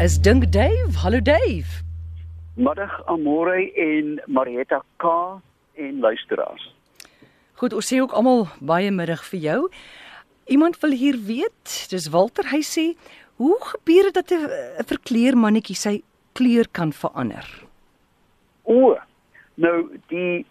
is 0.00 0.20
Dink 0.20 0.50
Dave. 0.50 0.96
Hallo 1.02 1.20
Dave. 1.20 1.82
Middag 2.54 3.02
Amore 3.06 3.72
en 3.74 4.22
Marietta 4.26 4.82
K 4.96 5.04
en 5.74 6.00
luisteraars. 6.00 6.74
Goed, 7.54 7.72
ons 7.72 7.86
sê 7.86 8.00
ook 8.02 8.12
almal 8.12 8.46
baie 8.58 8.90
middag 8.90 9.22
vir 9.30 9.40
jou. 9.40 9.60
Iemand 10.50 10.80
wil 10.82 10.96
hier 10.98 11.18
weet, 11.26 11.74
dis 11.90 12.08
Walter, 12.10 12.46
hy 12.50 12.60
sê, 12.66 12.84
hoe 13.38 13.54
gebeur 13.70 14.10
dit 14.10 14.14
dat 14.14 14.30
'n 14.30 14.50
'n 14.80 14.84
verkleermannetjie 14.84 15.76
sy 15.76 16.02
kleur 16.32 16.66
kan 16.72 16.92
verander? 16.92 17.46
O, 18.62 18.98
nou 19.54 19.98
die 20.08 20.46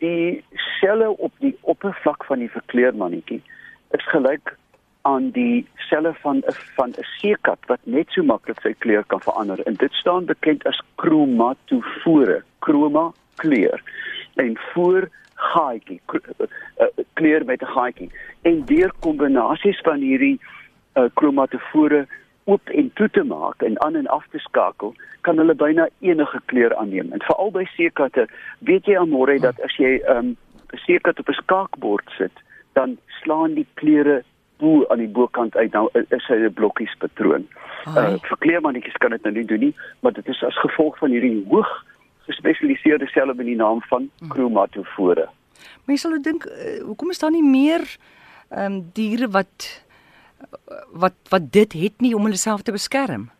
die 0.00 0.44
selle 0.80 1.10
op 1.10 1.32
die 1.38 1.56
oppervlak 1.60 2.24
van 2.24 2.38
die 2.38 2.50
verkleermannetjie 2.50 3.42
is 3.90 4.04
gelyk 4.08 4.56
aan 5.02 5.30
die 5.30 5.66
selle 5.76 6.14
van 6.22 6.36
'n 6.36 6.54
van 6.76 6.90
'n 6.90 7.06
seekat 7.20 7.58
wat 7.66 7.80
net 7.82 8.06
so 8.10 8.22
maklik 8.22 8.60
sy 8.60 8.74
kleur 8.78 9.04
kan 9.04 9.20
verander. 9.20 9.60
En 9.66 9.74
dit 9.74 9.92
staan 9.92 10.24
bekend 10.24 10.66
as 10.66 10.82
chromatofore, 10.96 12.42
chroma 12.58 13.12
kleur. 13.36 13.82
En 14.34 14.58
voor 14.72 15.08
gaatjie 15.34 16.00
kleur 17.12 17.44
met 17.44 17.62
'n 17.62 17.72
gaatjie. 17.76 18.10
En 18.42 18.64
deur 18.64 18.92
kombinasies 19.00 19.80
van 19.80 20.00
hierdie 20.00 20.40
uh, 20.94 21.04
chromatofore 21.14 22.06
oop 22.44 22.68
en 22.68 22.90
toe 22.94 23.10
te 23.10 23.22
maak 23.22 23.62
en 23.62 23.80
aan 23.80 23.96
en 23.96 24.06
af 24.06 24.26
te 24.30 24.38
skakel 24.38 24.94
kan 25.20 25.36
hulle 25.36 25.54
byna 25.54 25.88
enige 26.00 26.40
kleur 26.44 26.76
aanneem. 26.76 27.12
En 27.12 27.22
veral 27.22 27.50
by 27.50 27.64
seekatte 27.64 28.28
weet 28.58 28.86
jy 28.86 28.96
almore 28.96 29.38
dat 29.40 29.60
as 29.60 29.76
jy 29.76 30.00
'n 30.00 30.16
um, 30.16 30.36
seekat 30.86 31.18
op 31.18 31.28
'n 31.28 31.40
skaakbord 31.42 32.10
sit 32.18 32.32
dan 32.72 32.98
slaan 33.06 33.54
die 33.54 33.66
kleure 33.74 34.22
bo 34.60 34.84
aan 34.88 35.02
die 35.02 35.08
bokant 35.08 35.56
uit 35.56 35.72
nou 35.72 35.88
is 35.94 36.26
hy 36.28 36.36
'n 36.36 36.54
blokkies 36.54 36.94
patroon. 36.98 37.48
Uh 37.86 38.16
vir 38.28 38.38
kleermannetjies 38.44 38.98
kan 39.00 39.10
dit 39.10 39.22
nou 39.22 39.34
nie 39.34 39.44
doen 39.44 39.60
nie, 39.60 39.74
maar 40.00 40.12
dit 40.12 40.28
is 40.28 40.42
as 40.44 40.58
gevolg 40.60 40.98
van 40.98 41.10
hierdie 41.10 41.44
hoog 41.48 41.70
gespesialiseerde 42.28 43.06
selle 43.06 43.34
met 43.34 43.46
die 43.46 43.56
naam 43.56 43.82
van 43.88 44.10
hm. 44.18 44.30
chromatofore. 44.30 45.28
Mense 45.84 46.08
sal 46.08 46.22
dink 46.22 46.44
uh, 46.44 46.82
hoekom 46.84 47.10
is 47.10 47.18
daar 47.18 47.34
nie 47.34 47.44
meer 47.44 47.84
ehm 48.50 48.72
um, 48.72 48.90
diere 48.92 49.28
wat 49.28 49.84
wat 50.92 51.14
wat 51.30 51.52
dit 51.52 51.72
het 51.72 52.00
nie 52.00 52.14
om 52.14 52.24
hulle 52.26 52.40
self 52.40 52.62
te 52.62 52.72
beskerm? 52.72 53.30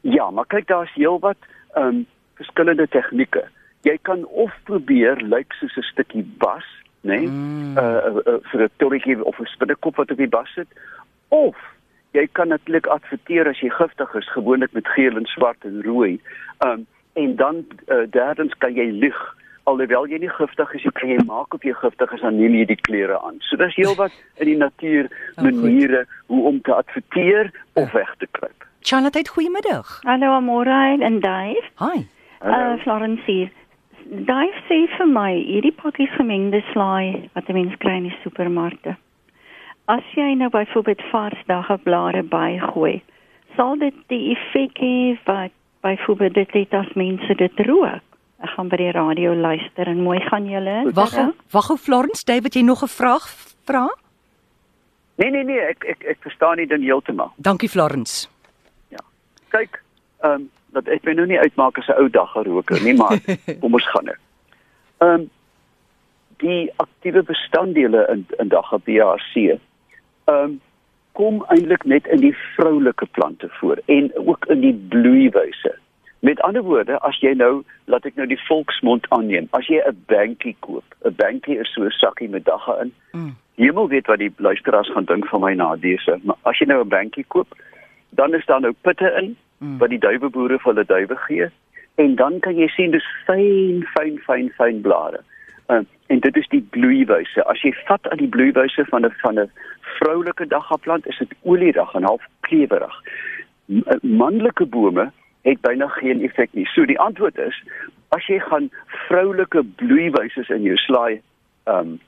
Ja, 0.00 0.30
maar 0.30 0.46
kyk 0.46 0.66
daar's 0.66 0.94
heelwat 0.94 1.38
ehm 1.74 1.86
um, 1.86 2.06
verskillende 2.40 2.88
tegnieke. 2.88 3.44
Jy 3.82 3.98
kan 4.02 4.24
of 4.24 4.54
probeer 4.64 5.20
lyk 5.22 5.52
soos 5.52 5.76
'n 5.76 5.90
stukkie 5.92 6.24
bas 6.38 6.66
nê? 7.02 7.18
Nee? 7.18 7.26
Mm. 7.26 7.76
Uh, 7.78 7.82
uh, 7.82 8.34
uh 8.34 8.40
vir 8.50 8.62
'n 8.62 8.70
torretjie 8.76 9.24
of 9.24 9.38
'n 9.38 9.46
spinnekop 9.54 9.96
wat 9.96 10.10
op 10.10 10.16
die 10.16 10.28
bas 10.28 10.52
sit. 10.54 10.68
Of 11.28 11.56
jy 12.12 12.28
kan 12.32 12.48
natuurlik 12.48 12.86
adverteer 12.86 13.48
as 13.48 13.60
jy 13.60 13.68
giftig 13.68 14.14
is, 14.14 14.32
gewoonlik 14.32 14.72
met 14.72 14.88
geel 14.88 15.16
en 15.16 15.26
swart 15.26 15.64
en 15.64 15.82
rooi. 15.82 16.20
Um 16.66 16.86
en 17.12 17.36
dan 17.36 17.64
uh, 17.88 18.08
derdens 18.10 18.54
kan 18.58 18.74
jy 18.74 18.90
lig 18.90 19.36
alhoewel 19.64 20.06
jy 20.10 20.18
nie 20.22 20.32
giftig 20.32 20.74
is, 20.74 20.82
jy 20.82 20.92
kan 20.96 21.10
jy 21.12 21.18
maak 21.28 21.54
of 21.54 21.64
jy 21.66 21.74
giftig 21.76 22.12
is 22.16 22.22
neem 22.22 22.54
jy 22.54 22.64
die 22.72 22.80
klere 22.88 23.18
aan. 23.20 23.38
So 23.48 23.56
dis 23.60 23.74
heelwat 23.76 24.14
in 24.40 24.50
die 24.50 24.56
natuur 24.56 25.10
oh, 25.36 25.44
maniere 25.44 26.06
hoe 26.32 26.42
om 26.48 26.60
te 26.60 26.74
adverteer 26.74 27.52
of 27.74 27.92
weg 27.92 28.14
te 28.18 28.28
kruip. 28.30 28.66
Charlotte, 28.80 29.22
goeiemiddag. 29.28 30.00
Hallo 30.08 30.32
Amore 30.34 30.98
en 30.98 31.20
Dave. 31.20 31.62
Hi. 31.78 32.06
Uh 32.42 32.74
Florence 32.82 33.22
hier. 33.26 33.50
Daai 34.12 34.50
sê 34.68 34.82
vir 34.92 35.08
my, 35.08 35.30
hierdie 35.40 35.72
pakkies 35.72 36.12
gemengde 36.18 36.60
slaai 36.72 37.30
wat 37.32 37.48
'n 37.48 37.54
mens 37.56 37.76
kry 37.80 37.96
in 37.96 38.10
die 38.10 38.18
supermarkte. 38.22 38.96
As 39.88 40.04
jy 40.14 40.34
nou 40.34 40.50
byvoorbeeld 40.50 41.00
vars 41.10 41.40
dagblare 41.46 42.22
bygooi, 42.22 43.00
sal 43.56 43.78
dit 43.78 43.94
die 44.08 44.36
effek 44.36 44.76
hê 44.76 45.16
wat 45.24 45.50
byvoorbeeld 45.80 46.34
dit 46.34 46.52
het 46.52 46.74
as 46.74 46.92
mense 46.94 47.34
dit 47.34 47.60
rook. 47.66 48.04
Ek 48.42 48.50
gaan 48.50 48.68
by 48.68 48.76
die 48.76 48.90
radio 48.90 49.34
luister 49.34 49.88
en 49.88 50.02
mooi 50.02 50.20
gaan 50.20 50.44
julle. 50.44 50.92
Wag, 50.92 51.14
wag 51.50 51.70
ou 51.70 51.76
Florence, 51.76 52.24
David, 52.24 52.54
jy 52.54 52.62
nog 52.62 52.82
'n 52.82 52.88
vraag 52.88 53.24
vra? 53.64 53.88
Nee 55.16 55.30
nee 55.30 55.44
nee, 55.44 55.60
ek 55.60 55.84
ek 55.84 56.04
ek 56.04 56.18
verstaan 56.20 56.56
nie 56.56 56.66
dan 56.66 56.82
heeltemal. 56.82 57.32
Dankie 57.36 57.68
Florence. 57.68 58.28
Ja. 58.88 59.00
Kyk, 59.48 59.82
ehm 60.20 60.32
um, 60.32 60.50
dat 60.72 60.88
ek 60.88 61.04
my 61.04 61.12
nou 61.12 61.26
nie 61.26 61.38
uitmaak 61.38 61.78
as 61.78 61.88
'n 61.88 62.00
ou 62.00 62.08
dag 62.10 62.30
geroker 62.32 62.82
nie, 62.82 62.94
maar 62.94 63.20
kom 63.60 63.74
ons 63.74 63.88
gaan 63.88 64.04
nou. 64.04 64.18
Ehm 64.98 65.20
um, 65.20 65.30
die 66.42 66.72
aktiewe 66.76 67.22
bestanddele 67.22 68.06
in 68.10 68.26
in 68.38 68.48
dagga 68.48 68.78
BRC 68.78 69.34
ehm 69.36 69.58
um, 70.26 70.60
kom 71.12 71.44
eintlik 71.52 71.84
net 71.84 72.06
in 72.06 72.20
die 72.20 72.36
vroulike 72.56 73.06
plante 73.06 73.48
voor 73.60 73.80
en 73.86 74.10
ook 74.14 74.46
in 74.46 74.60
die 74.60 74.74
bloeiwyse. 74.88 75.74
Met 76.22 76.40
ander 76.40 76.62
woorde, 76.62 76.98
as 76.98 77.18
jy 77.20 77.32
nou, 77.34 77.64
laat 77.90 78.06
ek 78.06 78.16
nou 78.16 78.26
die 78.30 78.40
volksmond 78.46 79.08
aanneem, 79.10 79.48
as 79.58 79.66
jy 79.66 79.82
'n 79.82 80.04
bankie 80.06 80.56
koop, 80.60 80.84
'n 81.04 81.14
bankie 81.18 81.58
is 81.58 81.72
so 81.74 81.84
'n 81.84 81.90
sakkie 81.90 82.28
met 82.28 82.44
dagga 82.44 82.80
in. 82.82 82.92
Mm. 83.12 83.34
Hemel 83.54 83.88
weet 83.88 84.06
wat 84.06 84.18
die 84.18 84.32
luisteraars 84.36 84.92
gaan 84.92 85.04
dink 85.04 85.26
van 85.26 85.40
my 85.40 85.54
na 85.54 85.76
dese, 85.76 86.20
maar 86.22 86.36
as 86.42 86.58
jy 86.58 86.66
nou 86.66 86.80
'n 86.80 86.88
bankie 86.88 87.24
koop, 87.28 87.48
dan 88.10 88.34
is 88.34 88.46
daar 88.46 88.60
nou 88.60 88.72
pitte 88.80 89.12
in, 89.20 89.36
mm. 89.62 89.78
wat 89.78 89.92
die 89.94 90.02
duiweboere 90.02 90.58
vir 90.58 90.72
hulle 90.72 90.84
duwe 90.90 91.18
gee 91.26 91.50
en 91.94 92.14
dan 92.16 92.38
kan 92.40 92.56
jy 92.56 92.68
sien 92.72 92.94
dis 92.94 93.06
fyn 93.26 93.84
fyn 93.94 94.18
fyn 94.26 94.48
fyn 94.56 94.80
blare. 94.84 95.20
Uh, 95.68 95.82
en 96.12 96.20
dit 96.24 96.36
is 96.36 96.48
die 96.52 96.62
bloeiwyse. 96.74 97.44
As 97.48 97.60
jy 97.64 97.72
vat 97.86 98.08
aan 98.10 98.20
die 98.20 98.30
bloeiwyse 98.32 98.84
van 98.90 99.06
'n 99.06 99.12
van 99.22 99.40
'n 99.40 99.50
vroulike 99.98 100.46
daggaplant 100.46 101.06
is 101.06 101.18
dit 101.18 101.34
olierig 101.42 101.94
en 101.94 102.08
half 102.08 102.24
klewerig. 102.40 102.96
Uh, 103.68 104.00
manlike 104.02 104.66
bome 104.66 105.10
het 105.42 105.60
byna 105.60 105.88
geen 105.88 106.22
effek 106.22 106.52
nie. 106.52 106.66
So 106.66 106.84
die 106.84 106.98
antwoord 106.98 107.38
is 107.38 107.62
as 108.08 108.26
jy 108.26 108.38
gaan 108.38 108.70
vroulike 109.08 109.62
bloeiwyse 109.76 110.44
in 110.54 110.62
jou 110.62 110.76
slaai 110.76 111.20
ehm 111.64 111.78
um, 111.78 112.00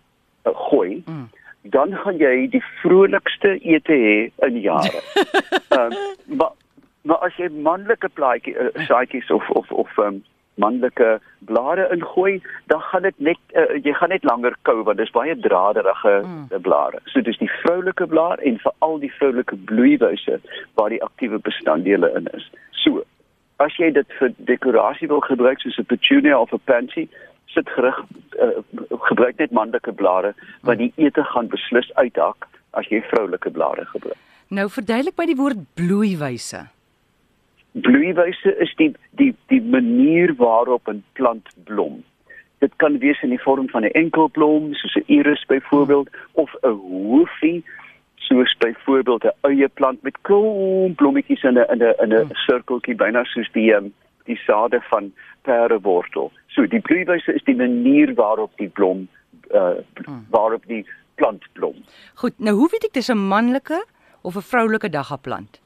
uh, 0.44 0.53
gooi 0.54 1.03
mm 1.06 1.28
dan 1.64 1.94
gaan 1.97 2.19
jy 2.20 2.48
die 2.53 2.62
vrolikste 2.82 3.54
ete 3.64 3.97
hê 3.97 4.16
in 4.47 4.60
jare. 4.60 5.00
Ehm 5.72 5.93
um, 5.93 6.37
maar 6.37 6.53
Maar 7.04 7.20
as 7.26 7.37
jy 7.37 7.50
manlike 7.53 8.09
plaatjie 8.16 8.54
uh, 8.56 8.70
saadjies 8.88 9.31
of 9.31 9.50
of 9.50 9.70
of 9.72 9.98
um, 9.98 10.22
manlike 10.54 11.20
blare 11.38 11.88
ingooi, 11.92 12.42
dan 12.66 12.81
gaan 12.81 13.03
dit 13.03 13.19
net 13.28 13.41
uh, 13.53 13.76
jy 13.84 13.92
gaan 13.98 14.12
net 14.15 14.25
langer 14.25 14.56
kou 14.62 14.82
want 14.87 14.97
dit 14.97 15.06
is 15.06 15.12
baie 15.12 15.34
draderige 15.47 16.14
mm. 16.22 16.47
blare. 16.64 17.03
So 17.12 17.20
dis 17.20 17.38
die 17.43 17.50
vroulike 17.60 18.06
blaar 18.09 18.41
en 18.41 18.56
veral 18.62 18.98
die 19.03 19.12
vroulike 19.19 19.59
bloeiwyse 19.69 20.38
waar 20.81 20.94
die 20.94 21.03
aktiewe 21.04 21.43
bestanddele 21.44 22.12
in 22.16 22.31
is. 22.32 22.48
So 22.84 23.04
as 23.62 23.76
jy 23.76 23.91
dit 23.98 24.19
vir 24.19 24.32
dekorasie 24.50 25.09
wil 25.12 25.25
gebruik 25.28 25.60
soos 25.60 25.78
'n 25.78 25.91
petunia 25.93 26.41
of 26.41 26.56
'n 26.56 26.62
pansy, 26.64 27.09
sit 27.53 27.69
gerig 27.76 27.98
uh, 28.41 28.64
gebruik 29.10 29.38
net 29.38 29.53
manlike 29.53 29.93
blare 29.93 30.34
want 30.62 30.78
die 30.78 30.93
ete 30.97 31.25
gaan 31.34 31.53
beslis 31.53 31.91
uithak 31.94 32.48
as 32.72 32.88
jy 32.88 33.03
vroulike 33.12 33.50
blare 33.50 33.84
gebruik. 33.93 34.19
Nou 34.48 34.69
verduidelik 34.70 35.16
my 35.16 35.26
die 35.26 35.37
woord 35.37 35.60
bloeiwyse 35.75 36.64
bloeiwyse 37.74 38.56
is 38.62 38.74
die 38.76 38.94
die 39.10 39.34
die 39.50 39.62
manier 39.62 40.34
waarop 40.38 40.88
'n 40.88 41.02
plant 41.12 41.48
blom. 41.64 42.04
Dit 42.58 42.72
kan 42.76 42.98
wees 42.98 43.22
in 43.22 43.28
die 43.28 43.42
vorm 43.42 43.68
van 43.68 43.84
'n 43.84 43.90
enkel 44.02 44.28
blom, 44.28 44.74
soos 44.74 44.94
'n 44.96 45.04
iris 45.06 45.44
byvoorbeeld, 45.46 46.08
of 46.32 46.54
'n 46.62 46.68
hoofie, 46.68 47.64
soos 48.14 48.54
byvoorbeeld 48.58 49.24
'n 49.24 49.50
eie 49.50 49.68
plant 49.68 50.02
met 50.02 50.20
klomp 50.20 50.96
blommetjies 50.96 51.42
in 51.42 51.58
'n 51.58 51.66
in 51.72 51.82
'n 51.82 51.94
in 52.02 52.12
'n 52.12 52.26
hmm. 52.26 52.34
sirkeltjie 52.46 52.94
byna 52.94 53.24
soos 53.24 53.50
die 53.52 53.74
um, 53.74 53.92
die 54.24 54.40
sade 54.46 54.80
van 54.90 55.12
perewortel. 55.42 56.32
So 56.46 56.66
die 56.66 56.80
bloeiwyse 56.80 57.34
is 57.34 57.44
die 57.44 57.56
manier 57.56 58.14
waarop 58.14 58.52
die 58.56 58.68
blom 58.68 59.08
uh, 59.50 59.70
waarop 60.30 60.66
die 60.66 60.86
plant 61.14 61.44
blom. 61.52 61.74
Goed, 62.14 62.38
nou 62.38 62.56
hoe 62.56 62.68
weet 62.70 62.84
ek 62.84 62.92
dis 62.92 63.10
'n 63.10 63.28
manlike 63.28 63.84
of 64.22 64.36
'n 64.36 64.48
vroulike 64.52 64.88
daggaplant? 64.88 65.63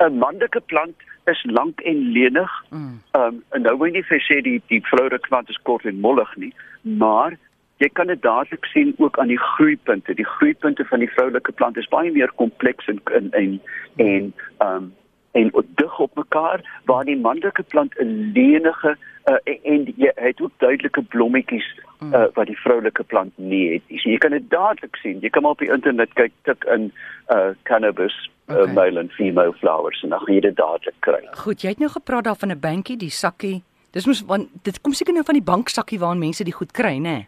'n 0.00 0.18
Manlike 0.18 0.60
plant 0.60 0.96
is 1.24 1.44
lank 1.44 1.80
en 1.80 1.98
lenig. 2.12 2.64
Mm. 2.70 3.02
Ehm 3.10 3.22
um, 3.22 3.44
en 3.50 3.62
nou 3.62 3.76
wil 3.78 3.92
nie 3.92 4.04
vir 4.04 4.20
sê 4.26 4.40
die 4.42 4.62
die 4.72 4.82
vroulike 4.90 5.28
plant 5.28 5.48
is 5.48 5.60
kort 5.62 5.84
en 5.84 6.00
mollig 6.00 6.36
nie, 6.36 6.54
maar 6.82 7.36
jy 7.76 7.88
kan 7.88 8.06
dit 8.06 8.22
dadelik 8.22 8.64
sien 8.64 8.94
ook 8.98 9.18
aan 9.18 9.32
die 9.32 9.38
groeipunte. 9.38 10.14
Die 10.14 10.30
groeipunte 10.36 10.84
van 10.84 10.98
die 10.98 11.10
vroulike 11.10 11.52
plant 11.52 11.76
is 11.76 11.88
baie 11.88 12.12
meer 12.12 12.32
kompleks 12.42 12.88
en 12.88 13.00
en 13.04 13.30
en 13.42 13.60
en 13.96 14.32
ehm 14.58 14.74
um, 14.76 14.90
en 15.32 15.52
dig 15.74 15.98
op 15.98 16.14
mekaar 16.14 16.80
waar 16.84 17.04
die 17.04 17.18
manlike 17.18 17.62
plant 17.62 17.94
'n 17.98 18.32
lenige 18.34 18.96
uh, 19.24 19.34
en, 19.44 19.58
en 19.62 19.92
jy 19.96 20.12
het 20.14 20.40
ook 20.40 20.52
duidelike 20.56 21.02
blommetjies 21.02 21.68
uh, 22.00 22.26
wat 22.34 22.46
die 22.46 22.58
vroulike 22.58 23.04
plant 23.04 23.32
nie 23.36 23.72
het. 23.72 23.82
So 24.00 24.10
jy 24.10 24.18
kan 24.18 24.34
dit 24.36 24.50
dadelik 24.50 24.96
sien. 25.02 25.20
Jy 25.20 25.30
kan 25.30 25.42
maar 25.42 25.56
op 25.56 25.64
die 25.64 25.72
internet 25.72 26.12
kyk 26.18 26.32
tik 26.48 26.64
in 26.74 26.90
uh 27.30 27.52
cannabis 27.62 28.16
okay. 28.48 28.64
uh, 28.64 28.72
male 28.74 29.00
and 29.00 29.12
female 29.12 29.52
flowers 29.60 30.02
en 30.02 30.14
dan 30.14 30.22
gaan 30.24 30.34
jy 30.34 30.40
dit 30.48 30.56
dadelik 30.56 31.00
kry. 31.06 31.20
Goed, 31.44 31.62
jy 31.62 31.74
het 31.74 31.82
nou 31.82 31.90
gepraat 31.90 32.24
daar 32.24 32.40
van 32.40 32.52
'n 32.52 32.60
bankie, 32.60 32.96
die 32.96 33.10
sakkie. 33.10 33.62
Dis 33.90 34.06
mos 34.06 34.22
want 34.26 34.48
dit 34.62 34.80
kom 34.80 34.92
seker 34.92 35.14
nou 35.14 35.24
van 35.24 35.34
die 35.34 35.48
banksakkie 35.52 35.98
waarin 35.98 36.18
mense 36.18 36.44
die 36.44 36.54
goed 36.54 36.72
kry, 36.72 36.98
nê? 36.98 37.26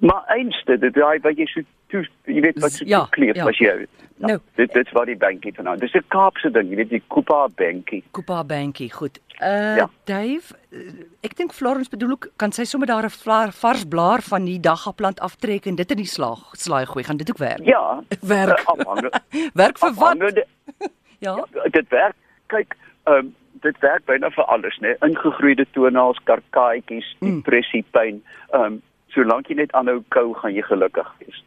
Maar 0.00 0.24
eenste, 0.36 0.78
dit 0.78 0.94
daai 0.94 1.20
wat 1.20 1.36
jy 1.36 1.46
so 1.46 1.60
toe 1.90 2.04
jy 2.26 2.40
weet 2.40 2.60
wat 2.60 2.72
so 2.72 2.84
Ja, 2.86 3.06
kleef 3.10 3.34
ja. 3.36 3.46
as 3.48 3.58
jy. 3.58 3.86
Nou. 4.20 4.38
dit 4.56 4.72
dit's 4.72 4.92
waar 4.92 5.06
die 5.06 5.16
bankie 5.16 5.52
vandaan. 5.56 5.78
Dis 5.78 5.94
'n 5.94 6.04
Kaapse 6.08 6.50
ding, 6.50 6.68
jy 6.70 6.76
weet 6.76 6.90
die 6.90 7.02
Koopa 7.08 7.48
bankie. 7.56 8.02
Kupa 8.12 8.44
bankie, 8.44 8.90
goed. 8.92 9.18
Uh 9.40 9.76
Ja. 9.76 9.88
Dave, 10.04 10.54
uh, 10.72 10.92
ek 11.22 11.36
dink 11.36 11.52
Florence 11.52 11.88
bedoel 11.90 12.10
ook 12.10 12.28
kan 12.36 12.52
sy 12.52 12.64
sommer 12.64 12.86
daar 12.86 13.04
'n 13.04 13.50
vars 13.52 13.84
blaar 13.88 14.20
van 14.22 14.44
die 14.44 14.60
daggaplant 14.60 15.20
aftrek 15.20 15.66
en 15.66 15.74
dit 15.74 15.90
in 15.90 15.96
die 15.96 16.06
slaag 16.06 16.38
slaai 16.52 16.84
gooi. 16.86 17.04
Gaan 17.04 17.16
dit 17.16 17.30
ook 17.30 17.38
werk? 17.38 17.64
Ja, 17.64 18.02
Werk. 18.20 18.58
uh, 18.60 18.66
afhangende 18.66 19.10
Werk 19.54 19.78
vir 19.78 19.94
wat? 19.94 20.20
afhangende 20.20 20.46
Ja. 21.26 21.44
dit 21.70 21.88
werk. 21.88 22.14
Kyk, 22.48 22.76
ehm 23.06 23.14
um, 23.16 23.34
dit 23.62 23.78
werk 23.80 24.04
byna 24.04 24.30
vir 24.30 24.44
alles, 24.44 24.78
né? 24.80 24.96
Ingegroeide 25.00 25.66
toenails, 25.72 26.18
karkaatjies, 26.24 27.16
Mm. 27.20 27.34
depressie, 27.40 27.84
pyn. 27.92 28.22
Ehm 28.52 28.62
um, 28.64 28.82
solank 29.08 29.46
jy 29.48 29.54
net 29.54 29.72
aanhou 29.72 30.02
kou, 30.08 30.34
gaan 30.34 30.54
jy 30.54 30.62
gelukkig 30.62 31.08
wees. 31.18 31.42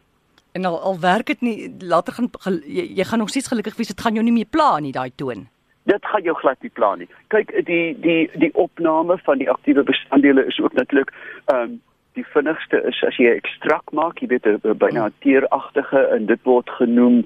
En 0.54 0.66
al 0.66 0.80
al 0.82 1.00
werk 1.00 1.26
dit 1.26 1.42
nie 1.42 1.76
later 1.80 2.14
gaan 2.14 2.30
gel- 2.40 2.62
jy, 2.66 2.84
jy 2.96 3.04
gaan 3.04 3.20
nog 3.20 3.30
steeds 3.30 3.48
gelukkig 3.48 3.76
wees. 3.76 3.88
Dit 3.88 4.02
gaan 4.02 4.14
jou 4.14 4.24
nie 4.24 4.34
meer 4.34 4.50
pla 4.50 4.80
nie 4.80 4.92
daai 4.92 5.12
toon. 5.16 5.48
Dit 5.86 6.06
gaan 6.06 6.22
jou 6.24 6.36
glad 6.36 6.62
nie 6.62 6.70
pla 6.72 6.96
nie. 6.96 7.08
Kyk, 7.28 7.66
die 7.66 7.98
die 8.00 8.30
die 8.34 8.54
opname 8.54 9.18
van 9.26 9.38
die 9.38 9.50
aktiewe 9.50 9.84
bestanddele 9.84 10.46
is 10.46 10.60
ook 10.60 10.74
natuurlik 10.74 11.12
ehm 11.46 11.60
um, 11.62 11.82
die 12.14 12.26
vinnigste 12.34 12.78
is 12.88 13.04
as 13.08 13.16
jy 13.18 13.32
ekstrak 13.34 13.92
maak, 13.92 14.20
jy 14.22 14.28
weet 14.28 14.46
'n 14.46 14.60
'n 14.64 14.78
byna 14.78 15.06
'n 15.08 15.14
teeragtige 15.26 15.98
en 16.16 16.26
dit 16.26 16.40
word 16.44 16.70
genoem 16.70 17.26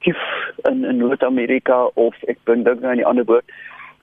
kief 0.00 0.18
in 0.70 0.84
in 0.84 0.96
Noord-Amerika 0.96 1.84
of 1.94 2.14
ek 2.28 2.38
dink 2.44 2.64
nou 2.66 2.90
aan 2.90 2.96
die 2.96 3.06
ander 3.06 3.24
woord, 3.24 3.44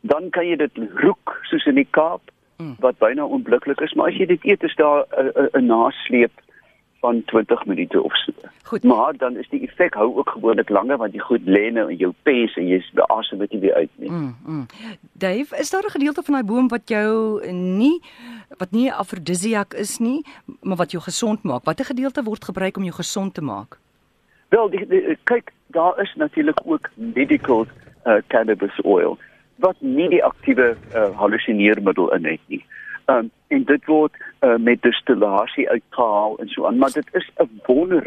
dan 0.01 0.29
kan 0.29 0.47
jy 0.47 0.55
dit 0.55 0.71
roek 1.03 1.39
soos 1.43 1.65
in 1.65 1.75
die 1.75 1.87
Kaap 1.91 2.21
Mm. 2.61 2.75
wat 2.79 2.97
byna 2.99 3.25
onmoontlik 3.25 3.81
is, 3.81 3.93
maar 3.93 4.07
as 4.07 4.15
jy 4.17 4.25
dit 4.25 4.43
eet 4.45 4.63
is 4.63 4.75
daar 4.75 5.05
'n 5.53 5.65
nasleep 5.65 6.31
van 7.01 7.23
20 7.25 7.65
minute 7.65 8.01
of 8.01 8.15
so. 8.15 8.31
Goed. 8.63 8.83
Maar 8.83 9.17
dan 9.17 9.37
is 9.37 9.49
die 9.49 9.61
effek 9.67 9.93
hou 9.93 10.17
ook 10.17 10.29
gewoonlik 10.29 10.69
langer 10.69 10.97
want 10.97 11.11
die 11.11 11.21
goed 11.21 11.41
lê 11.45 11.71
nou 11.73 11.89
in 11.91 11.97
jou 11.97 12.11
pes 12.23 12.55
en 12.61 12.67
jy 12.69 12.79
beasem 12.95 13.41
dit 13.43 13.55
nie 13.55 13.61
weer 13.65 13.73
uit 13.73 13.89
nie. 13.95 14.11
Mm, 14.11 14.35
mm. 14.45 14.65
Dave, 15.11 15.57
is 15.59 15.69
daar 15.69 15.83
'n 15.85 15.97
gedeelte 15.97 16.23
van 16.23 16.33
daai 16.33 16.45
boom 16.45 16.67
wat 16.67 16.89
jou 16.89 17.41
nie 17.51 18.01
wat 18.57 18.71
nie 18.71 18.87
'n 18.87 18.99
afrodisiak 19.03 19.73
is 19.73 19.97
nie, 19.97 20.25
maar 20.61 20.77
wat 20.77 20.91
jou 20.91 21.03
gesond 21.03 21.43
maak? 21.43 21.63
Watter 21.63 21.85
gedeelte 21.85 22.23
word 22.23 22.45
gebruik 22.45 22.77
om 22.77 22.83
jou 22.83 22.95
gesond 22.95 23.33
te 23.33 23.41
maak? 23.41 23.77
Wel, 24.49 24.69
die, 24.69 24.87
die, 24.87 25.17
kyk, 25.23 25.51
daar 25.67 26.01
is 26.01 26.13
natuurlik 26.15 26.59
ook 26.65 26.89
medical 26.93 27.65
uh, 28.05 28.17
cannabis 28.27 28.81
oil 28.81 29.17
wat 29.55 29.75
nie 29.79 30.09
die 30.09 30.23
aktiewe 30.23 30.75
uh, 30.95 31.17
hallusineermiddel 31.17 32.13
in 32.13 32.25
het 32.25 32.39
nie. 32.47 32.65
Um, 33.11 33.31
en 33.47 33.63
dit 33.63 33.85
word 33.85 34.13
uh, 34.41 34.55
met 34.55 34.81
distillasie 34.81 35.69
uitgehaal 35.69 36.37
en 36.39 36.49
so 36.49 36.65
aan, 36.65 36.77
maar 36.77 36.91
dit 36.91 37.07
is 37.11 37.29
'n 37.35 37.49
wonder 37.65 38.05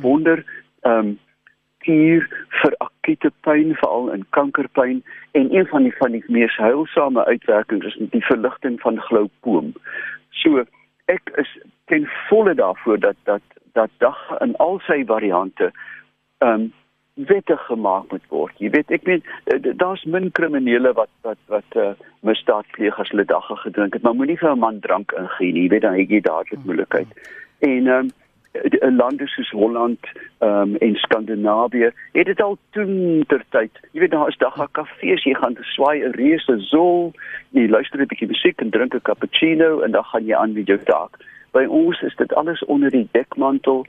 wonder 0.00 0.44
ehm 0.80 0.98
um, 0.98 1.18
kuur 1.78 2.28
vir 2.48 2.74
akute 2.78 3.30
pyn 3.40 3.74
veral 3.74 4.12
in 4.12 4.26
kankerpyn 4.30 5.02
en 5.32 5.54
een 5.54 5.66
van 5.66 5.82
die 5.82 5.94
van 5.96 6.10
die 6.10 6.24
mees 6.26 6.56
heilsame 6.56 7.24
uitwerkings 7.24 7.86
is 7.86 7.96
die 8.10 8.24
verligting 8.24 8.80
van 8.80 9.00
glaukoom. 9.00 9.72
So 10.30 10.64
ek 11.04 11.30
is 11.36 11.58
ten 11.84 12.08
volle 12.28 12.54
daarvoor 12.54 12.98
dat 12.98 13.16
dat 13.22 13.42
dat 13.72 13.90
dag 13.98 14.40
in 14.40 14.56
al 14.56 14.80
sy 14.86 15.04
variante 15.06 15.72
ehm 16.38 16.60
um, 16.60 16.72
wettig 17.14 17.60
gemaak 17.66 18.10
moet 18.10 18.26
word. 18.28 18.54
Jy 18.58 18.70
weet, 18.74 18.90
ek 18.90 19.06
meen 19.06 19.22
eh, 19.44 19.60
daar's 19.78 20.02
min 20.04 20.32
kriminele 20.34 20.92
wat 20.98 21.10
wat 21.22 21.38
wat 21.52 21.78
uh, 21.78 21.92
misdaad 22.26 22.66
pleeg 22.74 22.98
as 22.98 23.12
hulle 23.14 23.24
dagga 23.24 23.54
gedrink 23.62 23.94
het, 23.94 24.02
maar 24.02 24.18
moenie 24.18 24.38
vir 24.38 24.50
'n 24.50 24.58
man 24.58 24.80
drank 24.80 25.12
ingee 25.12 25.52
nie. 25.52 25.62
Jy 25.62 25.68
weet 25.68 25.86
dan 25.86 25.98
het 25.98 26.10
jy 26.10 26.20
dadelik 26.20 26.64
moeilikheid. 26.64 27.10
En 27.60 27.86
ehm 27.86 27.98
um, 27.98 28.10
'n 28.54 28.96
lande 28.96 29.26
soos 29.26 29.50
Holland 29.50 29.98
ehm 30.38 30.50
um, 30.50 30.76
en 30.76 30.94
Skandinawië 30.94 31.90
het 32.12 32.26
dit 32.26 32.42
al 32.42 32.58
toen 32.70 33.24
ter 33.26 33.44
tyd. 33.48 33.72
Jy 33.92 34.00
weet 34.00 34.10
daar 34.10 34.28
is 34.28 34.36
dagga 34.36 34.66
kafees, 34.72 35.24
jy 35.24 35.34
gaan 35.34 35.54
te 35.54 35.62
swaai 35.62 36.02
'n 36.02 36.12
reuse 36.18 36.58
zol, 36.58 37.12
jy 37.50 37.68
luister 37.68 38.00
'n 38.00 38.06
bietjie 38.06 38.28
musiek 38.28 38.60
en 38.60 38.70
drink 38.70 38.94
'n 38.94 39.02
cappuccino 39.02 39.80
en 39.80 39.90
dan 39.90 40.04
gaan 40.04 40.26
jy 40.26 40.34
aan 40.34 40.52
met 40.52 40.66
jou 40.66 40.78
taak. 40.78 41.18
By 41.54 41.64
ons 41.70 42.00
is 42.02 42.14
dit 42.18 42.32
alles 42.34 42.64
onder 42.66 42.90
die 42.90 43.06
dekmantel 43.14 43.84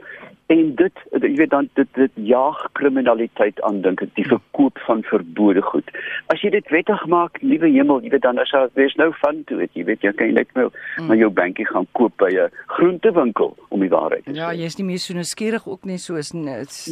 en 0.46 0.74
dit 0.78 0.92
jy 1.18 1.32
weet 1.40 1.50
dan 1.50 1.66
dit 1.74 1.88
dit 1.98 2.12
jaag 2.14 2.60
kriminaliteit 2.78 3.58
aan 3.66 3.80
dink 3.82 4.02
ek 4.04 4.12
die 4.14 4.26
verkoop 4.30 4.78
van 4.86 5.02
verbode 5.08 5.62
goed. 5.66 5.88
As 6.30 6.40
jy 6.44 6.50
dit 6.54 6.68
wettig 6.70 7.02
maak, 7.10 7.40
liewe 7.42 7.66
hemel, 7.74 7.98
jy 8.06 8.12
weet 8.14 8.22
dan 8.22 8.38
is 8.38 8.50
daar 8.54 8.68
there's 8.78 8.94
no 9.00 9.10
fun 9.18 9.42
to 9.50 9.58
it. 9.58 9.70
Jy 9.74 9.84
weet 9.88 10.02
jy 10.06 10.12
kan 10.14 10.32
net 10.34 10.52
nou 10.54 10.70
Mm. 10.98 11.08
na 11.08 11.14
jou 11.18 11.30
bankie 11.30 11.66
gaan 11.66 11.86
koop 11.92 12.12
by 12.22 12.30
'n 12.30 12.50
groentewinkel 12.66 13.56
om 13.70 13.80
die 13.80 13.88
waarheid 13.90 14.24
te 14.24 14.30
sê. 14.30 14.36
Ja, 14.36 14.52
jy's 14.54 14.76
nie 14.78 14.86
meer 14.86 14.98
so 14.98 15.14
nuuskierig 15.14 15.66
ook 15.66 15.84
nie 15.84 15.98
soos 15.98 16.32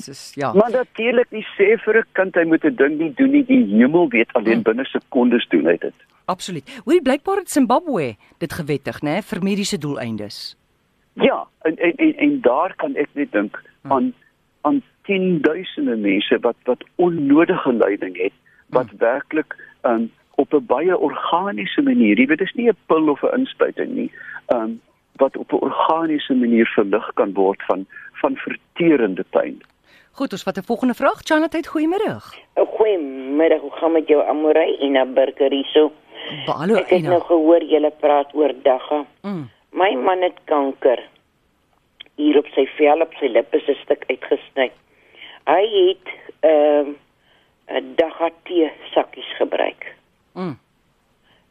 is, 0.09 0.33
ja. 0.35 0.53
Maar 0.53 0.71
natuurlik 0.71 1.31
nie 1.31 1.47
sê 1.57 1.79
vir 1.85 1.99
'n 1.99 2.05
kind 2.13 2.35
hy 2.35 2.45
moet 2.45 2.65
'n 2.65 2.75
ding 2.77 2.99
nie 2.99 3.13
doen 3.15 3.31
nie. 3.31 3.45
Die 3.45 3.65
hemel 3.79 4.09
weet 4.09 4.33
alleen 4.35 4.59
Mm. 4.59 4.63
binne 4.63 4.85
sekondes 4.85 5.47
doen 5.49 5.67
hy 5.67 5.77
dit. 5.79 5.95
Absoluut. 6.27 6.65
Hoorie 6.85 7.03
blykbaar 7.03 7.37
het 7.37 7.51
Zimbabwe 7.51 8.17
dit 8.39 8.53
gewettig, 8.53 9.01
né, 9.03 9.23
vir 9.23 9.43
mediese 9.43 9.79
doeleindes. 9.79 10.57
Ja, 11.15 11.47
en 11.63 11.77
en 11.77 11.93
en, 11.97 12.17
en 12.17 12.41
daar 12.41 12.75
kan 12.77 12.95
ek 12.97 13.09
net 13.13 13.33
dink 13.33 13.63
Hmm. 13.83 13.93
aan 13.93 14.15
aan 14.63 14.83
tienduisende 15.05 15.97
mense 15.97 16.39
wat 16.41 16.57
wat 16.65 16.85
onnodige 16.97 17.73
lyding 17.73 18.17
het 18.17 18.33
wat 18.69 18.89
Hmm. 18.91 18.99
werklik 18.99 19.55
um, 19.83 20.11
op 20.35 20.53
'n 20.55 20.67
baie 20.67 20.99
organiese 20.99 21.83
manier, 21.83 22.19
jy 22.19 22.27
weet 22.27 22.39
dis 22.39 22.55
nie 22.55 22.69
'n 22.69 22.77
pil 22.87 23.09
of 23.09 23.23
'n 23.23 23.39
inspuiting 23.39 23.91
nie, 23.95 24.11
um, 24.49 24.81
wat 25.17 25.37
op 25.37 25.53
'n 25.53 25.57
organiese 25.65 26.35
manier 26.35 26.67
verlig 26.67 27.11
kan 27.15 27.33
word 27.33 27.63
van 27.67 27.87
van 28.13 28.37
verterende 28.37 29.25
pyn. 29.31 29.63
Goed, 30.13 30.33
ons 30.33 30.43
vat 30.43 30.57
'n 30.59 30.63
volgende 30.63 30.95
vraag. 30.95 31.21
Chanat, 31.23 31.55
goeiemôre. 31.69 32.19
Goeiemiddag, 32.77 33.61
hoe 33.61 33.71
gaan 33.71 33.93
met 33.93 34.09
jou 34.09 34.23
Amorey 34.29 34.77
en 34.81 34.97
'n 34.97 35.15
burger 35.15 35.51
hierso? 35.51 35.93
Ba- 36.47 36.53
Hallo 36.53 36.75
Ek 36.75 36.89
het 36.89 36.99
Ina. 36.99 37.09
nou 37.09 37.21
gehoor 37.23 37.63
julle 37.65 37.93
praat 38.01 38.35
oor 38.35 38.53
dagga. 38.63 39.05
Mm. 39.23 39.49
Man 40.05 40.23
het 40.23 40.39
kanker. 40.45 41.01
Hier 42.21 42.39
op 42.39 42.49
sy 42.55 42.67
vel 42.77 43.01
op 43.01 43.15
sy 43.21 43.31
lippe 43.33 43.57
is 43.57 43.69
'n 43.69 43.81
stuk 43.83 44.05
uitgesny. 44.09 44.71
Hy 45.47 45.65
het 45.89 46.09
ehm 46.41 46.89
uh, 46.89 47.81
'n 47.81 47.95
dagga 47.97 48.31
tee 48.43 48.71
sakkies 48.93 49.37
gebruik. 49.37 49.95
Mm. 50.33 50.59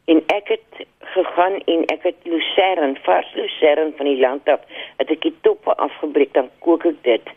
En 0.06 0.24
ek 0.28 0.48
het 0.48 0.88
gegaan 1.00 1.56
en 1.66 1.86
ek 1.86 2.04
het 2.04 2.16
lucerne, 2.24 2.96
vars 3.04 3.34
lucerne 3.34 3.94
van 3.98 4.06
die 4.06 4.20
land 4.20 4.50
af, 4.50 4.60
het 4.98 5.10
ek 5.10 5.22
die 5.22 5.36
toppe 5.42 5.76
afgebreek, 5.76 6.34
dan 6.34 6.50
kook 6.60 6.86
ek 6.86 7.04
dit. 7.04 7.28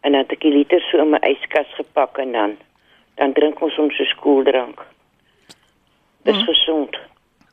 En 0.00 0.12
dan 0.12 0.20
het 0.20 0.32
ek 0.32 0.40
die 0.40 0.52
liter 0.52 0.80
so 0.80 0.98
in 0.98 1.10
my 1.10 1.20
yskas 1.28 1.74
gepak 1.76 2.18
en 2.18 2.32
dan 2.32 2.56
dan 3.14 3.32
drink 3.32 3.60
ons 3.60 3.76
hom 3.76 3.90
so 3.90 4.04
skooldrank. 4.04 4.80
Dis 6.22 6.36
mm. 6.36 6.44
gesond. 6.44 6.96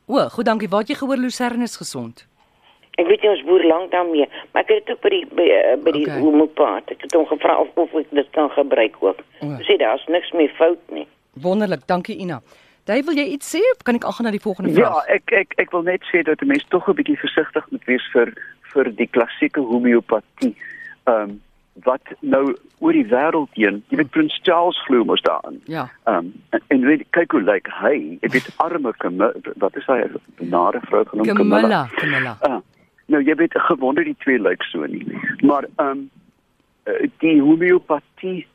O, 0.06 0.28
goed, 0.28 0.44
dankie. 0.44 0.68
Wat 0.68 0.88
jy 0.88 0.94
gehoor 0.94 1.20
Lucerne 1.20 1.62
is 1.62 1.76
gesond. 1.76 2.24
Ek 2.98 3.06
weet 3.06 3.22
nie 3.22 3.30
ons 3.30 3.42
boer 3.46 3.64
lank 3.64 3.90
daarmee, 3.90 4.26
maar 4.52 4.62
ek 4.62 4.68
het 4.74 4.86
dit 4.86 4.94
ook 4.96 5.02
by 5.02 5.08
die 5.14 5.26
by, 5.38 5.46
uh, 5.54 5.76
by 5.84 5.90
die 5.94 6.06
Okay. 6.08 6.20
homopaat. 6.20 6.90
Ek 6.90 7.02
het 7.02 7.12
hom 7.14 7.26
gevra 7.26 7.58
of 7.62 7.68
of 7.76 7.94
ek 7.94 8.10
dit 8.10 8.30
kan 8.34 8.50
gebruik 8.50 8.96
ook. 9.00 9.20
O. 9.40 9.46
Hy 9.54 9.62
sê 9.68 9.76
daar's 9.78 10.04
niks 10.08 10.32
meer 10.32 10.50
fout 10.58 10.80
nie. 10.90 11.06
Wonderlik, 11.38 11.86
dankie 11.86 12.16
Ina. 12.18 12.40
Jy 12.88 13.02
wil 13.04 13.14
jy 13.14 13.24
iets 13.36 13.54
sê 13.54 13.60
of 13.74 13.82
kan 13.84 13.94
ek 13.94 14.04
aangaan 14.04 14.24
na 14.24 14.30
die 14.32 14.40
volgende 14.40 14.72
Ja, 14.72 14.88
vraag? 14.90 15.06
ek 15.08 15.32
ek 15.32 15.54
ek 15.58 15.70
wil 15.72 15.82
net 15.82 16.02
sê 16.12 16.22
dat 16.24 16.40
'n 16.42 16.46
mens 16.48 16.64
tog 16.68 16.88
'n 16.88 16.94
bietjie 16.94 17.18
versigtig 17.18 17.64
moet 17.70 17.84
wees 17.84 18.02
vir 18.12 18.32
vir 18.72 18.84
die 18.96 19.06
klassieke 19.06 19.60
homeopatie. 19.60 20.54
Ehm 21.06 21.22
um, 21.30 21.40
wat 21.84 22.00
nou 22.20 22.56
oor 22.80 22.92
die 22.92 23.04
wêreld 23.06 23.48
heen, 23.54 23.84
jy 23.90 23.96
weet 23.96 24.10
Prins 24.10 24.40
Charles 24.42 24.76
glo 24.86 25.04
mos 25.04 25.20
daarin. 25.22 25.60
Ja. 25.66 25.88
Ehm 26.06 26.16
um, 26.16 26.32
en, 26.50 26.60
en 26.68 26.80
weet 26.84 27.04
kyk 27.10 27.30
hoe 27.32 27.42
lyk 27.42 27.68
hy? 27.82 28.18
Ek 28.22 28.32
weet 28.32 28.48
arme 28.56 28.92
Camilla, 28.98 29.32
wat 29.56 29.76
is 29.76 29.84
hy? 29.86 30.00
'n 30.02 30.16
Benare 30.38 30.80
vrou 30.88 31.04
genoem 31.04 31.26
Camilla, 31.26 31.88
Camilla. 31.94 32.36
Ah, 32.40 32.58
nou 33.08 33.22
jy 33.24 33.34
weet 33.40 33.56
gewonder 33.68 34.04
die 34.04 34.16
twee 34.24 34.38
lyk 34.38 34.62
so 34.68 34.86
nie. 34.86 35.04
Maar 35.40 35.68
ehm 35.76 35.90
um, 35.90 36.06
die 37.20 37.40
homeopatie 37.44 38.46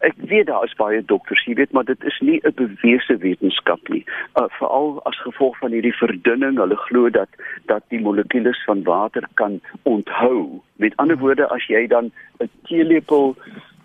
ek 0.00 0.14
weet 0.30 0.46
daar 0.48 0.64
is 0.64 0.74
baie 0.78 1.02
dokters, 1.04 1.42
jy 1.44 1.54
weet, 1.58 1.72
maar 1.76 1.84
dit 1.84 2.04
is 2.08 2.18
nie 2.24 2.40
'n 2.42 2.54
bewese 2.56 3.16
wetenskap 3.16 3.88
nie. 3.88 4.04
Uh, 4.34 4.48
Veral 4.48 5.00
as 5.04 5.20
gevolg 5.20 5.58
van 5.58 5.72
hierdie 5.72 5.96
verdunning, 5.96 6.56
hulle 6.56 6.76
glo 6.76 7.10
dat 7.10 7.28
dat 7.66 7.82
die 7.88 8.00
molekules 8.00 8.64
van 8.64 8.82
water 8.82 9.28
kan 9.34 9.60
onthou. 9.82 10.60
Met 10.76 10.96
ander 10.96 11.18
woorde, 11.18 11.48
as 11.48 11.66
jy 11.66 11.86
dan 11.86 12.10
'n 12.40 12.48
teelepel 12.64 13.36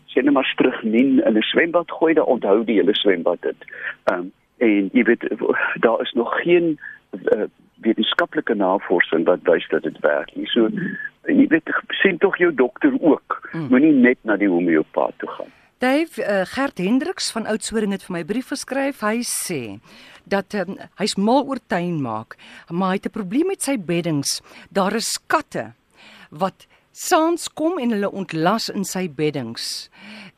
sê 0.08 0.24
net 0.24 0.34
maar 0.34 0.46
strygnien 0.46 1.20
in 1.20 1.38
'n 1.38 1.42
swembad 1.42 1.92
gooi, 1.92 2.14
dan 2.14 2.26
onthou 2.26 2.64
die 2.64 2.80
hele 2.80 2.96
swembad 2.96 3.42
dit. 3.42 3.60
Ehm 4.04 4.20
um, 4.20 4.32
en 4.58 4.90
jy 4.94 5.04
weet 5.04 5.28
daar 5.80 6.02
is 6.02 6.12
nog 6.12 6.42
geen 6.42 6.80
uh, 7.12 7.44
wetenskaplike 7.86 8.56
navorsing 8.58 9.26
wat 9.30 9.46
wys 9.50 9.68
dat 9.72 9.86
dit 9.88 10.00
werk 10.06 10.34
nie. 10.36 10.48
So 10.52 10.70
jy 11.30 11.48
weet 11.52 11.70
sien 12.02 12.18
tog 12.22 12.38
jou 12.42 12.52
dokter 12.54 12.94
ook. 13.00 13.40
Mm. 13.54 13.70
Moenie 13.74 13.94
net 13.94 14.20
na 14.24 14.38
die 14.42 14.50
homeopaat 14.52 15.18
toe 15.22 15.30
gaan. 15.38 15.54
Dave 15.84 16.22
uh, 16.24 16.46
Gert 16.48 16.78
Hendriks 16.80 17.32
van 17.36 17.48
Oudtshoorn 17.52 17.92
het 17.92 18.06
vir 18.08 18.14
my 18.16 18.24
brief 18.28 18.54
geskryf. 18.54 19.02
Hy 19.04 19.20
sê 19.28 19.62
dat 20.24 20.56
um, 20.58 20.78
hy's 21.02 21.18
mal 21.20 21.44
oor 21.46 21.60
tuin 21.70 22.00
maak, 22.02 22.38
maar 22.72 22.94
hy 22.94 23.02
het 23.02 23.10
'n 23.12 23.18
probleem 23.18 23.52
met 23.52 23.62
sy 23.62 23.76
beddings. 23.78 24.42
Daar 24.72 24.96
is 24.96 25.20
katte 25.28 25.74
wat 26.32 26.68
Saans 26.96 27.50
kom 27.52 27.76
en 27.78 27.92
hulle 27.92 28.08
ontlas 28.12 28.70
in 28.72 28.86
sy 28.88 29.10
beddings. 29.12 29.90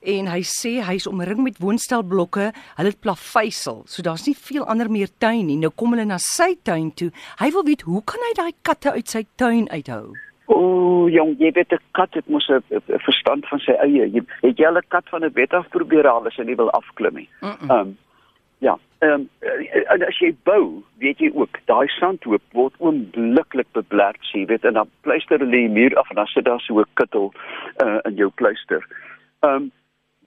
En 0.08 0.30
hy 0.32 0.40
sê 0.48 0.78
hy's 0.88 1.04
omring 1.10 1.42
met 1.44 1.58
woonstelblokke, 1.60 2.52
hulle 2.78 2.92
het 2.94 3.00
plaveisel, 3.04 3.82
so 3.92 4.06
daar's 4.06 4.24
nie 4.24 4.38
veel 4.40 4.64
ander 4.64 4.88
meer 4.88 5.10
tuin 5.20 5.44
nie. 5.50 5.58
Nou 5.60 5.74
kom 5.76 5.92
hulle 5.92 6.06
na 6.08 6.16
sy 6.24 6.54
tuin 6.64 6.94
toe. 6.96 7.10
Hy 7.42 7.50
wil 7.52 7.66
weet 7.68 7.84
hoe 7.84 8.00
kan 8.08 8.24
hy 8.24 8.32
daai 8.38 8.54
katte 8.64 8.94
uit 8.96 9.12
sy 9.12 9.26
tuin 9.36 9.68
uithou? 9.68 10.16
O, 10.48 11.10
jong, 11.12 11.34
jy 11.42 11.52
weet 11.52 11.74
'n 11.76 11.84
kat 11.92 12.14
het 12.16 12.28
mos 12.30 12.48
'n 12.48 12.64
verstand 13.04 13.44
van 13.52 13.60
sy 13.60 13.76
eie. 13.84 14.08
Jy 14.08 14.24
het 14.44 14.58
jy 14.58 14.66
al 14.66 14.80
'n 14.80 14.88
kat 14.88 15.04
van 15.12 15.26
'n 15.26 15.34
bed 15.34 15.54
af 15.54 15.68
probeer 15.76 16.08
haal 16.08 16.26
as 16.26 16.38
hy 16.38 16.44
nie 16.44 16.56
wil 16.56 16.72
afklim 16.72 17.16
nie. 17.16 17.30
Ehm 17.42 17.72
um, 17.72 17.98
ja, 18.60 18.80
ehm 19.00 19.12
um, 19.12 19.30
en 19.92 20.08
as 20.08 20.20
jy 20.20 20.32
bou, 20.44 20.84
weet 21.00 21.20
jy 21.20 21.32
ook, 21.34 21.60
daai 21.66 21.88
sandhoop 22.00 22.42
word 22.54 22.74
oombliklik 22.80 23.68
beblerd, 23.74 24.24
jy 24.32 24.46
weet, 24.46 24.64
en 24.64 24.74
dan 24.74 24.90
pleister 25.02 25.40
hulle 25.40 25.52
die 25.52 25.70
muur 25.70 25.98
af 26.00 26.10
en 26.10 26.16
dan 26.16 26.28
sit 26.28 26.46
daar 26.46 26.62
so 26.62 26.80
'n 26.80 26.86
kittel 26.94 27.34
uh, 27.84 28.00
in 28.06 28.16
jou 28.16 28.30
pleister. 28.30 28.88
Ehm 29.44 29.54
um, 29.54 29.72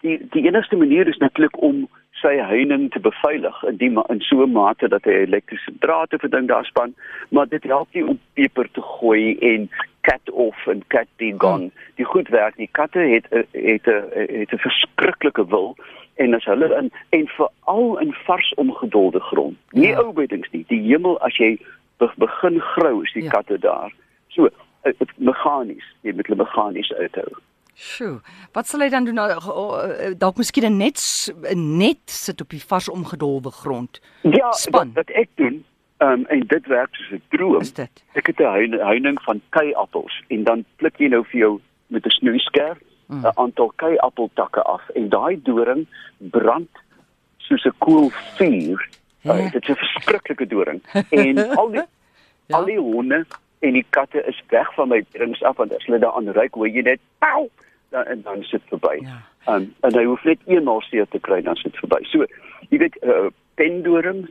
die 0.00 0.18
die 0.30 0.46
enigste 0.46 0.76
manier 0.76 1.08
is 1.08 1.18
natuurlik 1.18 1.62
om 1.62 1.88
sy 2.20 2.34
heining 2.36 2.90
te 2.92 3.00
beveilig 3.00 3.62
in 3.68 3.76
die 3.80 3.90
in 4.12 4.20
so 4.20 4.42
'n 4.42 4.52
mate 4.52 4.88
dat 4.88 5.04
hy 5.04 5.22
elektriese 5.24 5.72
drade 5.80 6.18
vir 6.18 6.30
ding 6.30 6.48
daar 6.48 6.64
span, 6.64 6.94
maar 7.28 7.48
dit 7.48 7.64
help 7.64 7.88
nie 7.92 8.04
om 8.06 8.18
peper 8.34 8.68
te 8.72 8.82
gooi 8.82 9.38
en 9.38 9.70
cat 10.00 10.30
off 10.30 10.66
en 10.66 10.82
cat 10.88 11.08
be 11.16 11.34
gone. 11.38 11.70
Die 11.94 12.04
goed 12.04 12.28
werk, 12.28 12.56
die 12.56 12.68
katte 12.72 12.98
het 12.98 13.26
het 13.30 13.86
'n 13.86 14.04
het 14.40 14.52
'n 14.52 14.64
verskriklike 14.66 15.46
wil 15.46 15.76
en 16.14 16.34
as 16.34 16.44
hulle 16.44 16.68
in 16.76 16.90
en 17.10 17.26
veral 17.26 17.98
in 17.98 18.12
vars 18.12 18.54
omgedolde 18.54 19.20
grond. 19.20 19.56
Nie 19.70 19.88
ja. 19.88 19.98
ou 19.98 20.12
beddings 20.12 20.50
nie. 20.50 20.64
Die 20.68 20.82
hemel 20.82 21.20
as 21.20 21.36
jy 21.36 21.58
begin 22.16 22.60
grou 22.60 23.02
is 23.02 23.12
die 23.12 23.22
ja. 23.22 23.30
katte 23.30 23.58
daar. 23.58 23.92
So, 24.28 24.48
dit 24.82 25.12
meganies, 25.16 25.84
jy 26.00 26.12
moet 26.16 26.26
hulle 26.26 26.42
meganies 26.42 26.92
uithou. 26.92 27.32
Sjoe. 27.74 28.20
Wat 28.52 28.66
sal 28.66 28.80
hy 28.80 28.88
dan 28.88 29.04
doen? 29.04 29.14
Nou, 29.14 29.30
eh, 29.30 30.12
dalk 30.18 30.36
miskien 30.36 30.76
net 30.76 31.00
net 31.54 32.00
sit 32.04 32.40
op 32.40 32.50
die 32.50 32.62
vars 32.62 32.88
omgedolwe 32.88 33.50
grond. 33.50 34.00
Ja, 34.22 34.52
Span. 34.52 34.92
wat, 34.94 35.10
ek 35.10 35.28
doen, 35.34 35.64
um, 35.98 36.26
en 36.26 36.44
dit 36.46 36.66
werk 36.66 36.94
soos 36.94 37.10
'n 37.18 37.22
droom. 37.28 37.62
Ek 38.12 38.26
het 38.26 38.38
'n 38.40 38.78
heining 38.80 39.22
van 39.22 39.40
keiappels 39.48 40.22
en 40.28 40.44
dan 40.44 40.64
pluk 40.76 40.96
jy 40.96 41.08
nou 41.08 41.24
vir 41.24 41.40
jou 41.40 41.60
met 41.86 42.06
'n 42.06 42.10
snoeiskerf 42.10 42.78
'n 43.08 43.14
mm. 43.14 43.30
aantal 43.34 43.72
keiappeltakke 43.76 44.62
af 44.62 44.88
en 44.94 45.08
daai 45.08 45.40
doring 45.42 45.86
brand 46.18 46.70
soos 47.36 47.64
'n 47.64 47.74
koel 47.78 48.10
vuur. 48.10 48.88
Uh, 49.24 49.50
dit 49.52 49.62
is 49.62 49.68
'n 49.68 49.74
verskriklike 49.74 50.46
doring 50.46 50.80
en 51.10 51.38
al 51.60 51.70
die 51.70 51.86
ja? 52.46 52.56
al 52.56 52.64
die 52.64 52.78
honde 52.78 53.26
en 53.60 53.72
die 53.76 53.86
katte 53.90 54.22
is 54.26 54.42
weg 54.48 54.74
van 54.74 54.88
my 54.88 55.04
drings 55.12 55.42
af 55.42 55.56
want 55.56 55.74
as 55.76 55.84
hulle 55.84 56.00
daaraan 56.02 56.32
ruik 56.36 56.54
hoor 56.54 56.68
jy 56.68 56.82
net 56.86 57.00
pow 57.18 57.48
dan 57.90 58.04
en 58.04 58.22
dan 58.22 58.42
sit 58.42 58.62
verby. 58.70 58.96
Ja. 59.02 59.20
Um, 59.48 59.74
en 59.80 59.96
hy 59.96 60.04
hoef 60.04 60.24
net 60.24 60.42
eenmaal 60.46 60.80
seer 60.86 61.08
te 61.08 61.18
kry 61.18 61.40
dan 61.42 61.56
sit 61.56 61.76
verby. 61.80 62.00
So, 62.12 62.26
jy 62.70 62.78
weet 62.82 62.96
uh, 63.02 63.30
pendoring, 63.60 64.28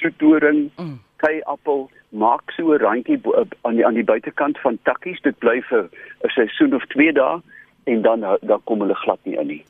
soetdoring, 0.00 0.70
mm. 0.76 0.96
keiappel 1.22 1.90
maak 2.08 2.52
so 2.56 2.72
'n 2.74 2.80
randjie 2.82 3.20
aan 3.62 3.74
die 3.76 3.86
aan 3.86 3.98
die 3.98 4.04
buitekant 4.04 4.58
van 4.60 4.78
takkies. 4.82 5.20
Dit 5.20 5.38
bly 5.38 5.60
vir 5.70 5.88
'n 6.24 6.28
seisoen 6.28 6.74
of 6.74 6.86
2 6.94 7.12
dae 7.12 7.40
en 7.84 8.02
dan 8.02 8.20
dan 8.40 8.60
kom 8.64 8.80
hulle 8.80 8.94
glad 8.94 9.18
nie 9.24 9.36
in 9.36 9.46
nie. 9.46 9.64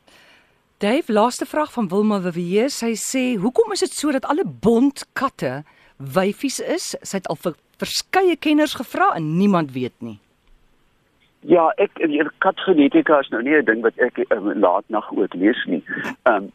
Dave, 0.77 1.11
laaste 1.11 1.45
vraag 1.45 1.71
van 1.71 1.87
Wilma 1.87 2.21
Wewe. 2.21 2.69
Sy 2.69 2.93
sê, 2.95 3.39
"Hoekom 3.39 3.71
is 3.71 3.79
dit 3.79 3.93
so 3.93 4.11
dat 4.11 4.25
alle 4.25 4.45
bont 4.45 5.05
katte 5.13 5.63
wyfies 5.97 6.59
is?" 6.59 6.95
Sy 7.01 7.17
het 7.17 7.27
al 7.27 7.35
vir 7.35 7.55
verskeie 7.77 8.35
kenners 8.35 8.73
gevra 8.73 9.13
en 9.15 9.37
niemand 9.37 9.71
weet 9.71 9.95
nie. 9.99 10.19
Ja, 11.43 11.73
ek 11.75 11.91
katgenetika 12.37 13.19
is 13.19 13.29
nou 13.29 13.41
nie 13.43 13.55
'n 13.55 13.65
ding 13.65 13.81
wat 13.81 13.97
ek 13.97 14.17
um, 14.29 14.53
laat 14.59 14.83
nag 14.87 15.11
ook 15.11 15.33
lees 15.33 15.65
nie. 15.65 15.83
Ehm 16.23 16.35
um, 16.35 16.51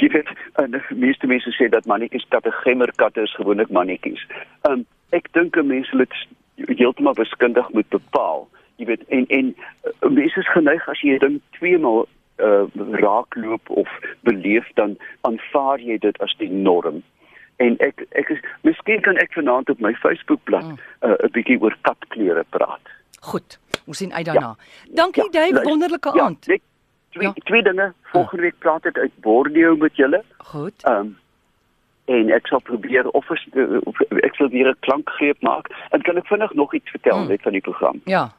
jy 0.00 0.08
weet, 0.08 0.28
en 0.54 0.70
die 0.70 0.82
meeste 0.94 1.26
mense 1.26 1.50
sê 1.50 1.68
dat 1.68 1.86
mannetjies 1.86 2.26
katte 2.28 2.50
gemmerkatte 2.50 3.22
is 3.22 3.34
gewoonlik 3.34 3.70
mannetjies. 3.70 4.26
Ehm 4.62 4.72
um, 4.72 4.86
ek 5.10 5.32
dink 5.32 5.56
'n 5.56 5.66
mens 5.66 5.92
moet 5.92 6.12
heeltemal 6.56 7.14
beskundig 7.14 7.68
moet 7.72 7.88
bepaal. 7.88 8.48
Jy 8.76 8.86
weet 8.86 9.04
en 9.08 9.26
en 9.26 9.54
uh, 9.56 10.10
mense 10.10 10.38
is 10.40 10.52
geneig 10.52 10.88
as 10.88 11.00
jy 11.00 11.16
'n 11.16 11.18
ding 11.18 11.40
twee 11.58 11.78
maal 11.78 12.06
uh, 12.38 12.64
raakloop 12.92 13.70
of 13.70 13.88
beleef 14.20 14.66
dan 14.74 14.96
aanvaar 15.20 15.80
jy 15.80 15.98
dit 15.98 16.18
as 16.18 16.34
die 16.38 16.50
norm 16.50 17.02
en 17.58 17.76
ek 17.84 18.04
ek 18.20 18.30
is 18.34 18.40
miskien 18.66 19.02
kan 19.06 19.18
ek 19.22 19.34
vanaand 19.36 19.70
op 19.70 19.80
my 19.84 19.94
Facebookblad 20.04 20.64
'n 20.64 20.78
mm. 20.78 21.10
uh, 21.10 21.30
bietjie 21.34 21.58
oor 21.60 21.76
katkleure 21.82 22.44
praat. 22.56 22.94
Goed. 23.20 23.58
Ons 23.86 23.98
sien 23.98 24.12
uit 24.12 24.24
daarna. 24.24 24.54
Ja. 24.56 24.94
Dankie 25.02 25.24
ja, 25.24 25.30
Dave, 25.30 25.62
wonderlike 25.64 26.12
ja, 26.14 26.24
aand. 26.24 26.48
Ek, 26.48 26.62
twee 27.10 27.26
ja. 27.26 27.32
twee 27.44 27.62
dinge. 27.62 27.92
Volgende 28.12 28.42
week 28.42 28.58
praat 28.58 28.84
ek 28.86 28.98
uit 28.98 29.14
Borneo 29.24 29.76
met 29.76 29.96
julle. 29.96 30.22
Goed. 30.52 30.84
Ehm 30.84 31.06
um, 31.06 31.16
en 32.08 32.30
ek 32.32 32.46
sal 32.48 32.60
probeer 32.64 33.08
of, 33.12 33.26
of 33.84 33.98
ek 34.24 34.34
sal 34.38 34.48
weer 34.48 34.70
'n 34.70 34.76
klankgreep 34.80 35.42
maak. 35.44 35.68
En 35.90 36.02
kan 36.02 36.16
ek 36.16 36.26
vinnig 36.26 36.52
nog 36.54 36.74
iets 36.74 36.90
vertel 36.90 37.18
mm. 37.18 37.28
net 37.28 37.42
van 37.42 37.52
die 37.52 37.60
program? 37.60 38.00
Ja. 38.04 38.32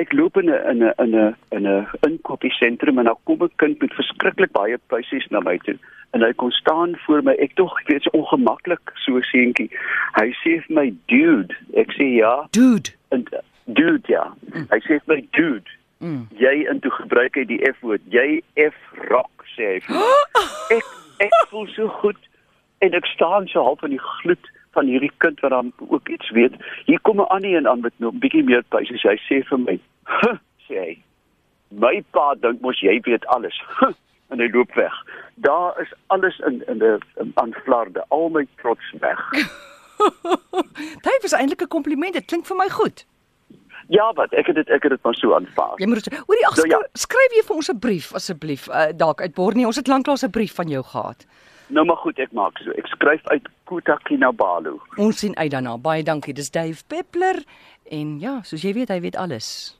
Ek 0.00 0.12
loop 0.16 0.36
in 0.40 0.48
'n 0.48 0.60
in 0.72 0.82
'n 0.84 0.94
in 1.04 1.14
'n 1.14 1.36
in 1.56 1.66
'n 1.68 1.86
inkopiesentrum 2.08 2.98
en 2.98 3.04
dan 3.04 3.18
kom 3.24 3.42
'n 3.42 3.52
kind 3.56 3.80
met 3.80 3.94
verskriklik 3.94 4.52
baie 4.52 4.78
puisies 4.88 5.26
na 5.30 5.40
my 5.40 5.58
toe 5.58 5.78
en 6.10 6.22
hy 6.22 6.32
kon 6.32 6.50
staan 6.50 6.96
voor 7.06 7.22
my. 7.22 7.34
Ek 7.38 7.54
tog 7.54 7.74
weet 7.86 8.02
so 8.02 8.10
ongemaklik 8.18 8.92
so 9.04 9.20
seentjie. 9.20 9.70
Hy 10.18 10.30
sê 10.42 10.58
vir 10.66 10.74
my 10.74 10.86
dude. 11.06 11.54
Ek 11.78 11.92
sê 11.98 12.08
ja. 12.16 12.46
Dude. 12.50 12.90
En 13.14 13.26
dude 13.64 14.12
ja. 14.12 14.26
Mm. 14.52 14.66
Hy 14.70 14.80
sê 14.86 14.98
vir 14.98 15.14
my 15.14 15.20
dude. 15.36 15.76
Mm. 15.98 16.26
Jy 16.40 16.54
en 16.70 16.80
toe 16.80 16.90
gebruik 16.90 17.36
hy 17.38 17.44
die 17.44 17.60
F 17.70 17.82
woord. 17.86 18.02
Jy 18.10 18.42
F 18.56 18.78
rock 19.10 19.46
sê 19.56 19.76
hy. 19.76 20.00
ek 20.76 20.88
ek 21.28 21.36
voel 21.52 21.68
so 21.76 21.92
goed 22.00 22.18
en 22.80 22.96
ek 22.96 23.06
staan 23.14 23.46
so 23.52 23.62
half 23.62 23.84
in 23.86 23.94
die 23.94 24.06
gloed 24.22 24.50
van 24.74 24.86
hierdie 24.86 25.12
kind 25.18 25.40
wat 25.44 25.50
dan 25.50 25.72
ook 25.90 26.08
iets 26.08 26.30
weet. 26.30 26.54
Hier 26.86 27.00
kom 27.06 27.20
'n 27.20 27.30
ander 27.34 27.54
een 27.54 27.68
aan 27.68 27.80
met 27.80 27.92
'n 27.98 28.18
bietjie 28.18 28.44
meer 28.44 28.64
as 28.70 28.88
hy 28.88 29.18
sê 29.28 29.42
vir 29.46 29.58
my. 29.58 29.78
Sê 30.66 30.78
hy. 30.78 31.02
My 31.70 32.02
pa 32.10 32.34
dink 32.34 32.60
mos 32.60 32.80
jy 32.80 33.00
weet 33.06 33.26
alles. 33.26 33.56
en 34.30 34.38
hy 34.38 34.48
loop 34.54 34.74
weg. 34.74 34.94
Daar 35.34 35.80
is 35.80 35.92
alles 36.06 36.38
in 36.38 36.62
in 36.66 36.82
'n 36.82 37.32
aan 37.34 37.54
flarde, 37.64 38.04
al 38.08 38.28
my 38.28 38.46
trots 38.56 38.94
weg. 39.00 39.20
Dit 41.06 41.22
is 41.22 41.32
eintlik 41.32 41.62
'n 41.62 41.68
kompliment. 41.68 42.12
Dit 42.12 42.24
klink 42.24 42.46
vir 42.46 42.56
my 42.56 42.68
goed. 42.68 43.06
Ja, 43.88 44.12
wat 44.12 44.32
ek 44.32 44.46
het 44.46 44.54
dit 44.54 44.68
ek 44.68 44.82
het 44.82 44.90
dit 44.90 45.02
maar 45.02 45.14
so 45.14 45.34
aanvaar. 45.34 45.74
Jy 45.76 45.86
moet 45.86 46.06
oor 46.26 46.36
die 46.38 46.46
ag 46.46 46.54
so, 46.54 46.66
ja. 46.66 46.78
skryf 46.94 47.32
jy 47.34 47.42
vir 47.42 47.56
ons 47.56 47.70
'n 47.70 47.78
brief 47.78 48.14
asseblief 48.14 48.68
uh, 48.68 48.92
dalk 48.94 49.20
uit 49.20 49.34
Borneo. 49.34 49.66
Ons 49.66 49.76
het 49.76 49.86
lanklaas 49.86 50.22
'n 50.22 50.30
brief 50.30 50.54
van 50.54 50.68
jou 50.68 50.82
gehad. 50.84 51.26
Nou 51.66 51.84
maar 51.86 51.96
goed, 51.96 52.18
ek 52.18 52.32
maak 52.32 52.58
so. 52.58 52.70
Ek 52.70 52.86
skryf 52.86 53.20
uit 53.24 53.48
Kota 53.64 53.96
Kinabalu. 54.02 54.78
Ons 54.96 55.18
sien 55.18 55.36
uit 55.36 55.50
daarna. 55.50 55.78
Baie 55.78 56.02
dankie. 56.02 56.34
Dis 56.34 56.50
Dave 56.50 56.82
Peppler 56.86 57.42
en 57.90 58.18
ja, 58.20 58.42
soos 58.42 58.62
jy 58.62 58.72
weet, 58.72 58.88
hy 58.88 59.00
weet 59.00 59.16
alles. 59.16 59.79